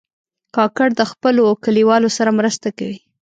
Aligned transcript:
کاکړ 0.55 0.89
د 0.99 1.01
خپلو 1.11 1.43
کلیوالو 1.63 2.09
سره 2.17 2.35
مرسته 2.39 2.67
کوي. 2.77 2.99